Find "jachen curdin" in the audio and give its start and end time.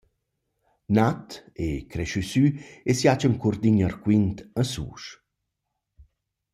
3.05-3.77